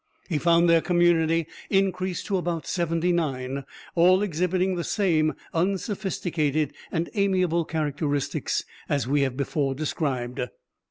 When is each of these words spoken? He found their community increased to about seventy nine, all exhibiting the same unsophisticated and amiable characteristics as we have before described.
He 0.27 0.39
found 0.39 0.67
their 0.67 0.81
community 0.81 1.45
increased 1.69 2.25
to 2.25 2.37
about 2.37 2.65
seventy 2.65 3.11
nine, 3.11 3.65
all 3.93 4.23
exhibiting 4.23 4.73
the 4.73 4.83
same 4.83 5.35
unsophisticated 5.53 6.73
and 6.91 7.07
amiable 7.13 7.65
characteristics 7.65 8.65
as 8.89 9.07
we 9.07 9.21
have 9.21 9.37
before 9.37 9.75
described. 9.75 10.41